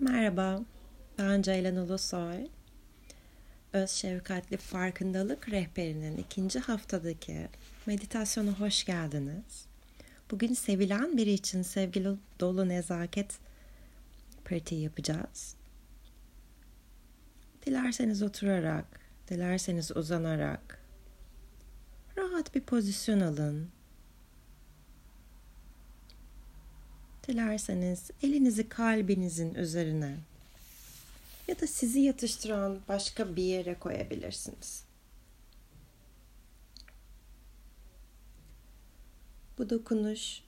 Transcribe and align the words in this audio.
Merhaba, 0.00 0.64
ben 1.18 1.42
Ceylan 1.42 1.76
Ulusoy. 1.76 2.46
Öz 3.72 3.90
Şefkatli 3.90 4.56
Farkındalık 4.56 5.48
Rehberi'nin 5.50 6.16
ikinci 6.16 6.58
haftadaki 6.58 7.48
meditasyona 7.86 8.50
hoş 8.50 8.84
geldiniz. 8.84 9.66
Bugün 10.30 10.54
sevilen 10.54 11.16
biri 11.16 11.30
için 11.30 11.62
sevgili 11.62 12.08
dolu 12.40 12.68
nezaket 12.68 13.38
pratiği 14.44 14.82
yapacağız. 14.82 15.54
Dilerseniz 17.66 18.22
oturarak, 18.22 19.00
dilerseniz 19.28 19.96
uzanarak 19.96 20.82
rahat 22.18 22.54
bir 22.54 22.60
pozisyon 22.60 23.20
alın. 23.20 23.68
Dilerseniz 27.28 28.10
elinizi 28.22 28.68
kalbinizin 28.68 29.54
üzerine 29.54 30.16
ya 31.48 31.60
da 31.60 31.66
sizi 31.66 32.00
yatıştıran 32.00 32.78
başka 32.88 33.36
bir 33.36 33.42
yere 33.42 33.78
koyabilirsiniz. 33.78 34.84
Bu 39.58 39.70
dokunuş 39.70 40.42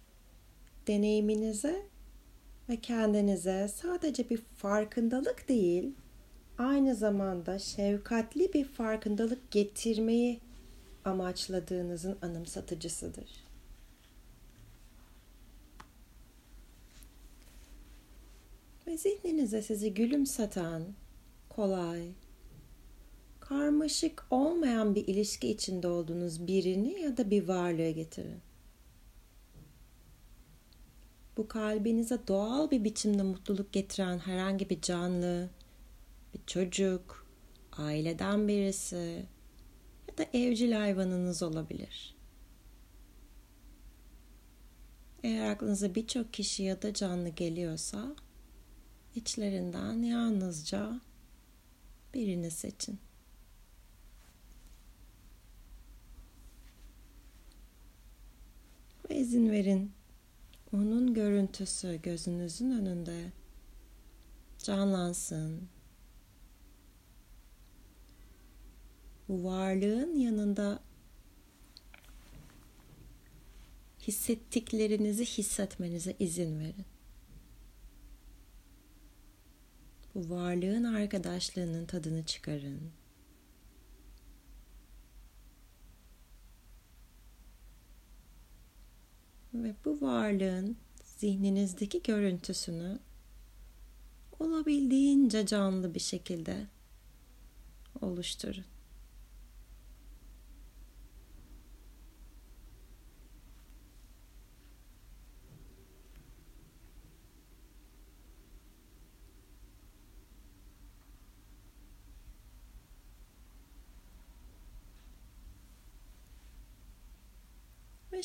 deneyiminize 0.87 1.83
ve 2.69 2.77
kendinize 2.77 3.69
sadece 3.69 4.31
bir 4.31 4.43
farkındalık 4.57 5.49
değil, 5.49 5.95
aynı 6.59 6.95
zamanda 6.95 7.59
şefkatli 7.59 8.53
bir 8.53 8.65
farkındalık 8.65 9.51
getirmeyi 9.51 10.41
amaçladığınızın 11.05 12.19
anımsatıcısıdır. 12.23 13.50
Ve 18.91 18.97
zihninize 18.97 19.63
sizi 19.63 19.95
gülümseten, 19.95 20.83
kolay, 21.49 22.13
karmaşık 23.41 24.27
olmayan 24.31 24.95
bir 24.95 25.09
ilişki 25.09 25.49
içinde 25.49 25.89
olduğunuz 25.89 26.47
birini 26.47 27.01
ya 27.01 27.17
da 27.17 27.31
bir 27.31 27.49
varlığı 27.49 27.91
getirin. 27.91 28.41
Bu 31.37 31.49
kalbinize 31.49 32.19
doğal 32.29 32.71
bir 32.71 32.85
biçimde 32.85 33.23
mutluluk 33.23 33.73
getiren 33.73 34.19
herhangi 34.19 34.71
bir 34.71 34.81
canlı, 34.81 35.51
bir 36.35 36.41
çocuk, 36.47 37.27
aileden 37.73 38.49
birisi 38.49 39.27
ya 40.09 40.19
da 40.19 40.39
evcil 40.39 40.73
hayvanınız 40.73 41.43
olabilir. 41.43 42.17
Eğer 45.23 45.51
aklınıza 45.51 45.95
birçok 45.95 46.33
kişi 46.33 46.63
ya 46.63 46.83
da 46.83 46.95
canlı 46.95 47.29
geliyorsa 47.29 48.15
içlerinden 49.15 50.03
yalnızca 50.03 51.01
birini 52.15 52.51
seçin. 52.51 52.99
Ve 59.11 59.17
izin 59.17 59.51
verin 59.51 59.93
onun 60.73 61.15
görüntüsü 61.15 62.03
gözünüzün 62.03 62.71
önünde 62.71 63.33
canlansın. 64.59 65.69
Bu 69.29 69.45
varlığın 69.45 70.17
yanında 70.17 70.81
hissettiklerinizi 74.01 75.25
hissetmenize 75.25 76.17
izin 76.19 76.61
verin. 76.61 76.87
Bu 80.15 80.31
varlığın 80.31 80.85
arkadaşlığının 80.85 81.87
tadını 81.87 82.25
çıkarın. 82.25 82.93
Ve 89.55 89.75
bu 89.85 90.01
varlığın 90.01 90.77
zihninizdeki 91.05 92.03
görüntüsünü 92.03 92.99
olabildiğince 94.41 95.47
canlı 95.47 95.95
bir 95.95 96.01
şekilde 96.01 96.67
oluşturun. 98.01 98.65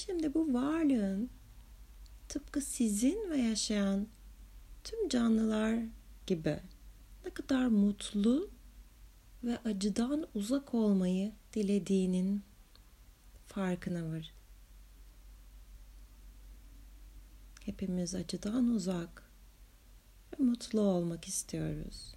Şimdi 0.05 0.33
bu 0.33 0.53
varlığın 0.53 1.29
tıpkı 2.29 2.61
sizin 2.61 3.29
ve 3.29 3.37
yaşayan 3.37 4.07
tüm 4.83 5.09
canlılar 5.09 5.79
gibi 6.27 6.59
ne 7.25 7.29
kadar 7.29 7.67
mutlu 7.67 8.49
ve 9.43 9.57
acıdan 9.65 10.27
uzak 10.35 10.73
olmayı 10.73 11.31
dilediğinin 11.53 12.43
farkına 13.47 14.09
var. 14.09 14.33
Hepimiz 17.61 18.15
acıdan 18.15 18.67
uzak 18.67 19.23
ve 20.33 20.43
mutlu 20.43 20.81
olmak 20.81 21.27
istiyoruz. 21.27 22.15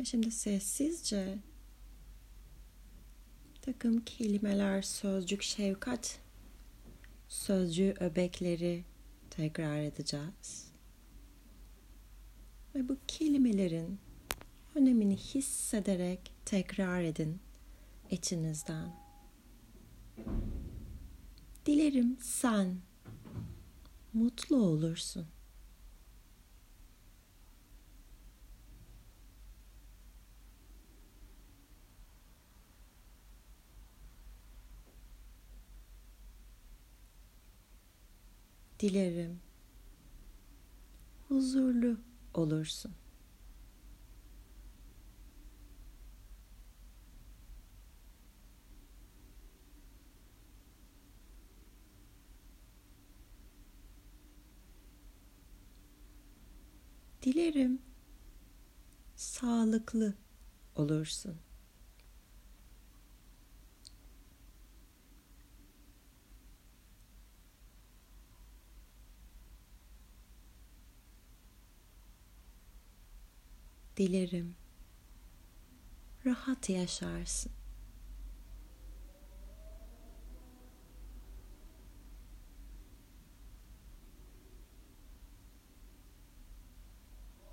Ve 0.00 0.04
şimdi 0.04 0.30
sessizce 0.30 1.38
takım 3.62 4.04
kelimeler, 4.04 4.82
sözcük, 4.82 5.42
şefkat 5.42 6.18
sözcüğü 7.28 7.94
öbekleri 8.00 8.84
tekrar 9.30 9.78
edeceğiz. 9.78 10.72
Ve 12.74 12.88
bu 12.88 12.96
kelimelerin 13.08 13.98
önemini 14.74 15.16
hissederek 15.16 16.32
tekrar 16.44 17.02
edin 17.02 17.40
içinizden. 18.10 18.92
Dilerim 21.66 22.16
sen 22.20 22.76
mutlu 24.12 24.56
olursun. 24.56 25.26
Dilerim 38.80 39.40
huzurlu 41.28 41.96
olursun. 42.34 42.92
Dilerim 57.22 57.82
sağlıklı 59.16 60.14
olursun. 60.76 61.47
Dilerim. 73.98 74.56
Rahat 76.26 76.70
yaşarsın. 76.70 77.52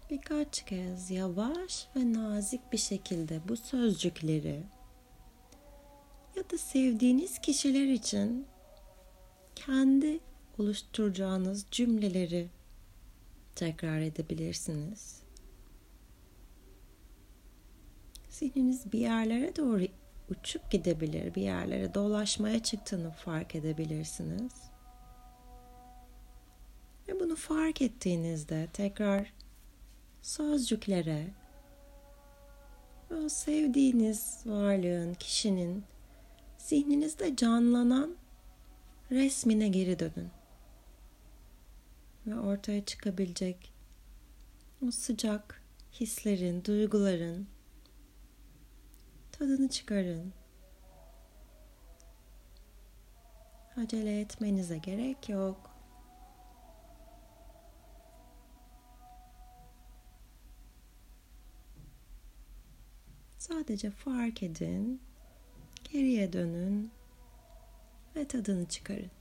Birkaç 0.10 0.66
kez 0.66 1.12
yavaş 1.12 1.88
ve 1.96 2.14
nazik 2.14 2.72
bir 2.72 2.78
şekilde 2.78 3.42
bu 3.48 3.58
sözcükleri 3.58 4.64
ya 6.36 6.50
da 6.50 6.58
sevdiğiniz 6.58 7.40
kişiler 7.40 7.88
için 7.88 8.48
kendi 9.56 10.20
oluşturacağınız 10.60 11.66
cümleleri 11.72 12.50
tekrar 13.56 14.00
edebilirsiniz. 14.00 15.25
Zihniniz 18.40 18.92
bir 18.92 19.00
yerlere 19.00 19.56
doğru 19.56 19.84
uçup 20.30 20.72
gidebilir, 20.72 21.36
bir 21.36 21.42
yerlere 21.42 21.94
dolaşmaya 21.94 22.64
çıktığını 22.64 23.12
fark 23.12 23.56
edebilirsiniz. 23.56 24.52
Ve 27.08 27.20
bunu 27.20 27.36
fark 27.36 27.82
ettiğinizde 27.82 28.68
tekrar 28.74 29.34
sözcüklere 30.22 31.28
o 33.12 33.30
sevdiğiniz 33.30 34.44
varlığın, 34.46 35.14
kişinin 35.14 35.84
zihninizde 36.58 37.36
canlanan 37.36 38.16
resmine 39.12 39.68
geri 39.68 40.00
dönün. 40.00 40.30
Ve 42.28 42.40
ortaya 42.40 42.86
çıkabilecek 42.86 43.74
o 44.88 44.92
sıcak 44.92 45.62
hislerin, 46.00 46.64
duyguların 46.66 47.55
tadını 49.40 49.70
çıkarın. 49.70 50.34
Acele 53.78 54.20
etmenize 54.20 54.78
gerek 54.78 55.30
yok. 55.30 55.72
Sadece 63.38 63.92
fark 63.92 64.44
edin, 64.44 65.02
geriye 65.92 66.34
dönün 66.34 66.92
ve 68.16 68.28
tadını 68.28 68.66
çıkarın. 68.68 69.15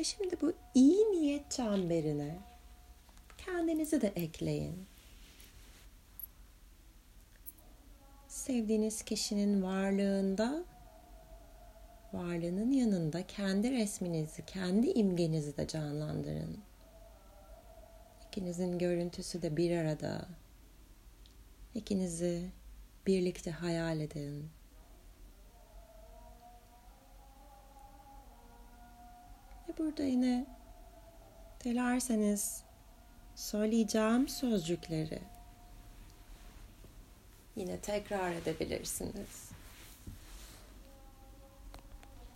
Ve 0.00 0.04
şimdi 0.04 0.40
bu 0.40 0.52
iyi 0.74 1.12
niyet 1.12 1.50
çemberine 1.50 2.38
kendinizi 3.38 4.00
de 4.00 4.12
ekleyin. 4.16 4.86
Sevdiğiniz 8.28 9.02
kişinin 9.02 9.62
varlığında, 9.62 10.64
varlığının 12.12 12.72
yanında 12.72 13.26
kendi 13.26 13.70
resminizi, 13.70 14.46
kendi 14.46 14.90
imgenizi 14.90 15.56
de 15.56 15.66
canlandırın. 15.66 16.58
İkinizin 18.28 18.78
görüntüsü 18.78 19.42
de 19.42 19.56
bir 19.56 19.76
arada. 19.76 20.28
İkinizi 21.74 22.50
birlikte 23.06 23.50
hayal 23.50 24.00
edin. 24.00 24.59
Burada 29.80 30.02
yine 30.02 30.46
dilerseniz 31.64 32.62
söyleyeceğim 33.34 34.28
sözcükleri 34.28 35.18
yine 37.56 37.78
tekrar 37.78 38.32
edebilirsiniz. 38.32 39.50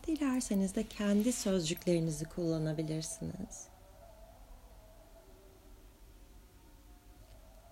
Dilerseniz 0.06 0.75
de 0.75 0.88
kendi 0.88 1.32
sözcüklerinizi 1.32 2.25
kullanabilirsiniz. 2.25 3.69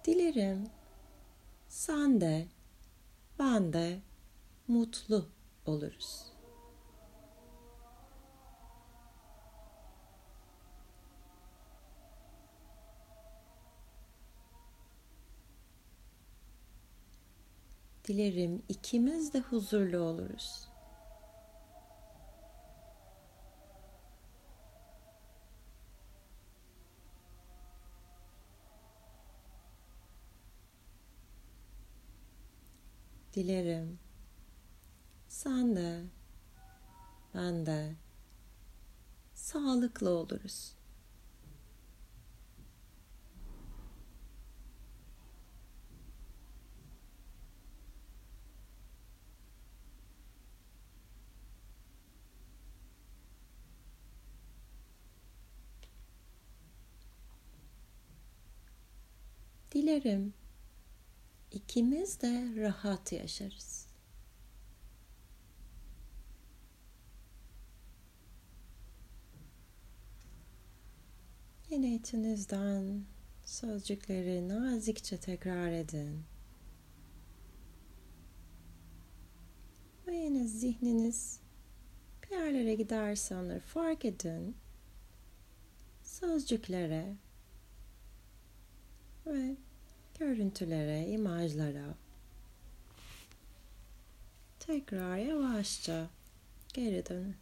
Dilerim 0.05 0.67
sen 1.69 2.21
de 2.21 2.47
ben 3.39 3.73
de 3.73 3.99
mutlu 4.69 5.29
oluruz. 5.67 6.32
Dilerim 18.09 18.63
ikimiz 18.69 19.33
de 19.33 19.41
huzurlu 19.41 19.99
oluruz. 19.99 20.69
Dilerim 33.35 33.99
sen 35.29 35.77
de 35.77 36.05
ben 37.35 37.67
de 37.67 37.97
sağlıklı 39.35 40.11
oluruz. 40.11 40.82
Dilerim 59.83 60.35
ikimiz 61.51 62.21
de 62.21 62.53
rahat 62.57 63.13
yaşarız. 63.13 63.89
Yine 71.71 71.95
içinizden 71.95 73.05
sözcükleri 73.45 74.49
nazikçe 74.49 75.17
tekrar 75.21 75.73
edin. 75.73 76.25
Ve 80.07 80.17
yine 80.17 80.47
zihniniz 80.47 81.41
bir 82.23 82.37
yerlere 82.37 82.75
giderse 82.75 83.37
onları 83.37 83.61
fark 83.61 84.05
edin. 84.05 84.57
Sözcüklere 86.03 87.17
ve 89.27 89.57
görüntülere, 90.19 91.07
imajlara 91.07 91.95
tekrar 94.61 95.17
yavaşça 95.17 96.07
geri 96.75 97.07
dönün. 97.07 97.42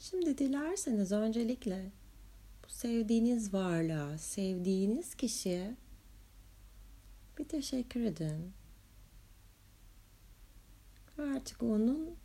Şimdi 0.00 0.38
dilerseniz 0.38 1.12
öncelikle 1.12 1.90
bu 2.64 2.68
sevdiğiniz 2.72 3.54
varlığa, 3.54 4.18
sevdiğiniz 4.18 5.14
kişiye 5.14 5.76
bir 7.38 7.44
teşekkür 7.44 8.00
edin. 8.00 8.52
Ve 11.18 11.22
artık 11.22 11.62
onun 11.62 12.16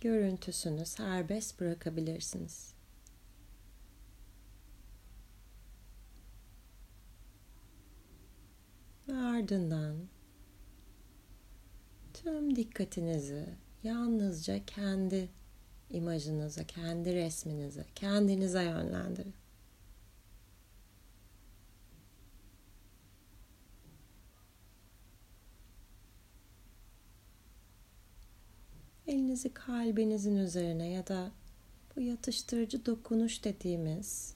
görüntüsünü 0.00 0.86
serbest 0.86 1.60
bırakabilirsiniz. 1.60 2.74
Ve 9.08 9.14
ardından 9.16 9.96
tüm 12.14 12.56
dikkatinizi 12.56 13.48
yalnızca 13.82 14.66
kendi 14.66 15.28
imajınızı, 15.94 16.64
kendi 16.64 17.14
resminizi 17.14 17.84
kendinize 17.94 18.62
yönlendirin. 18.62 19.34
Elinizi 29.06 29.54
kalbinizin 29.54 30.36
üzerine 30.36 30.90
ya 30.90 31.06
da 31.06 31.32
bu 31.96 32.00
yatıştırıcı 32.00 32.86
dokunuş 32.86 33.44
dediğimiz 33.44 34.34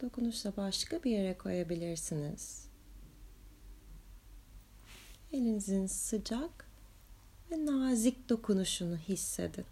dokunuşla 0.00 0.56
başka 0.56 1.02
bir 1.02 1.10
yere 1.10 1.38
koyabilirsiniz. 1.38 2.68
Elinizin 5.32 5.86
sıcak 5.86 6.65
ve 7.50 7.66
nazik 7.66 8.28
dokunuşunu 8.28 8.96
hissedin. 8.96 9.64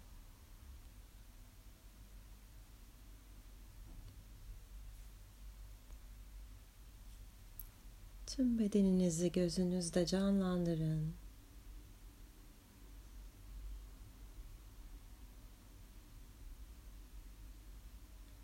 Tüm 8.27 8.59
bedeninizi 8.59 9.31
gözünüzde 9.31 10.05
canlandırın. 10.05 11.13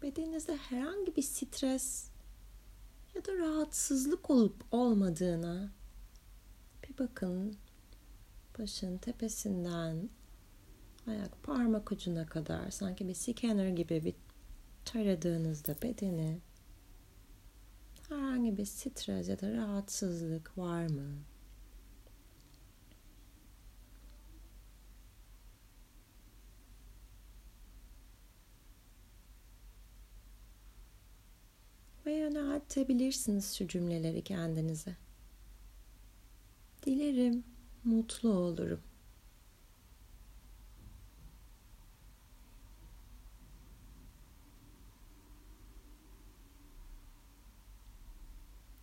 Bedeninizde 0.01 0.57
herhangi 0.57 1.15
bir 1.15 1.21
stres 1.21 2.09
ya 3.15 3.25
da 3.25 3.37
rahatsızlık 3.37 4.29
olup 4.29 4.55
olmadığına 4.71 5.71
bir 6.83 6.97
bakın. 6.97 7.57
Başın 8.59 8.97
tepesinden 8.97 10.09
ayak 11.07 11.43
parmak 11.43 11.91
ucuna 11.91 12.25
kadar 12.25 12.69
sanki 12.69 13.07
bir 13.07 13.13
scanner 13.13 13.67
gibi 13.67 14.03
bir 14.03 14.15
taradığınızda 14.85 15.75
bedeni 15.81 16.39
herhangi 18.09 18.57
bir 18.57 18.65
stres 18.65 19.29
ya 19.29 19.39
da 19.41 19.53
rahatsızlık 19.53 20.57
var 20.57 20.87
mı? 20.87 21.23
Ve 32.05 32.13
yöneltebilirsiniz 32.13 33.53
şu 33.53 33.67
cümleleri 33.67 34.23
kendinize. 34.23 34.95
Dilerim 36.85 37.43
mutlu 37.83 38.29
olurum. 38.29 38.81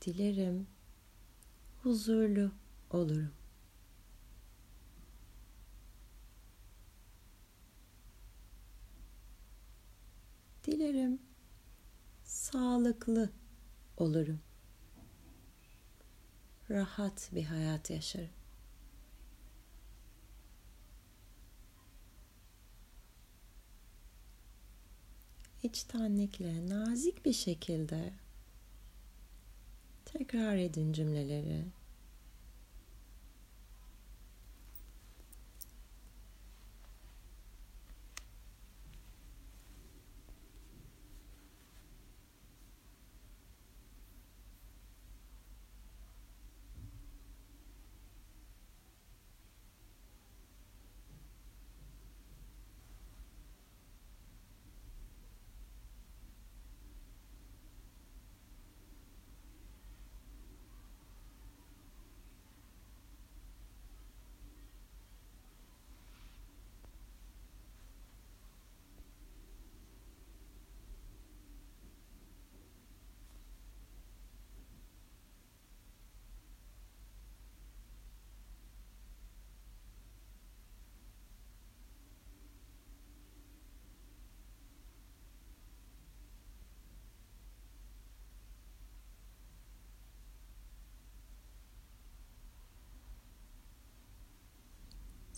Dilerim 0.01 0.67
huzurlu 1.83 2.51
olurum. 2.91 3.33
Dilerim 10.65 11.23
sağlıklı 12.25 13.31
olurum. 13.97 14.41
Rahat 16.71 17.31
bir 17.33 17.45
hayat 17.45 17.91
yaşarım. 17.91 18.39
İçtenlikle, 25.63 26.69
nazik 26.69 27.25
bir 27.25 27.33
şekilde 27.33 28.13
tekrar 30.05 30.57
edin 30.57 30.93
cümleleri. 30.93 31.65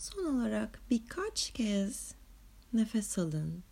Son 0.01 0.25
olarak 0.25 0.81
birkaç 0.89 1.51
kez 1.51 2.15
nefes 2.73 3.17
alın. 3.17 3.63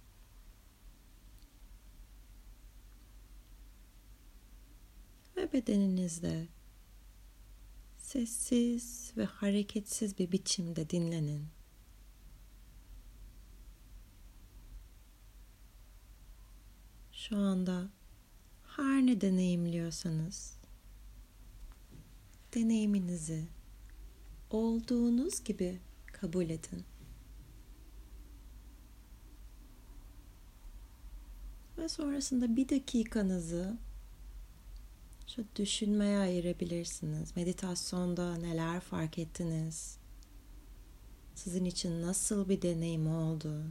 Ve 5.38 5.54
bedeninizde 5.54 6.48
sessiz 7.98 9.14
ve 9.18 9.26
hareketsiz 9.26 10.18
bir 10.18 10.32
biçimde 10.32 10.90
dinlenin. 10.90 11.48
Şu 17.12 17.38
anda 17.38 17.90
her 18.64 19.06
ne 19.06 19.22
deneyimliyorsanız 19.22 20.58
deneyiminizi 22.54 23.48
olduğunuz 24.50 25.44
gibi 25.44 25.80
kabul 26.22 26.46
edin. 26.46 26.86
Ve 31.78 31.90
sonrasında 31.90 32.56
bir 32.56 32.70
dakikanızı 32.70 33.78
şu 35.28 35.46
düşünmeye 35.56 36.18
ayırabilirsiniz. 36.18 37.36
Meditasyonda 37.36 38.36
neler 38.36 38.80
fark 38.80 39.18
ettiniz? 39.18 39.98
Sizin 41.36 41.66
için 41.66 42.02
nasıl 42.02 42.50
bir 42.50 42.62
deneyim 42.62 43.08
oldu? 43.08 43.64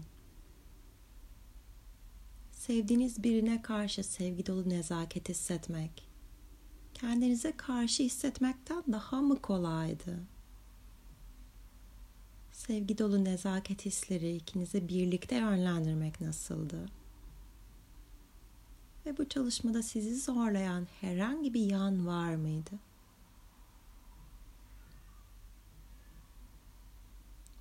Sevdiğiniz 2.53 3.23
birine 3.23 3.63
karşı 3.63 4.05
sevgi 4.05 4.47
dolu 4.47 4.69
nezaket 4.69 5.29
hissetmek, 5.29 6.09
kendinize 6.95 7.57
karşı 7.57 8.03
hissetmekten 8.03 8.83
daha 8.93 9.21
mı 9.21 9.43
kolaydı? 9.43 10.38
Sevgi 12.59 12.99
dolu 12.99 13.25
nezaket 13.25 13.87
hisleri 13.87 14.37
ikinizi 14.37 14.89
birlikte 14.89 15.37
yönlendirmek 15.37 16.21
nasıldı? 16.21 16.87
Ve 19.07 19.19
bu 19.19 19.29
çalışmada 19.29 19.83
sizi 19.83 20.17
zorlayan 20.17 20.87
herhangi 21.01 21.55
bir 21.55 21.61
yan 21.61 22.07
var 22.07 22.35
mıydı? 22.35 22.71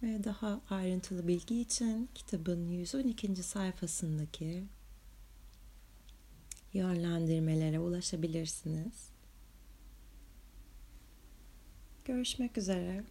Ve 0.03 0.23
daha 0.23 0.61
ayrıntılı 0.69 1.27
bilgi 1.27 1.61
için 1.61 2.09
kitabın 2.15 2.71
112. 2.71 3.43
sayfasındaki 3.43 4.63
yönlendirmelere 6.73 7.79
ulaşabilirsiniz. 7.79 9.09
Görüşmek 12.05 12.57
üzere. 12.57 13.03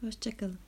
Hoşçakalın. 0.00 0.58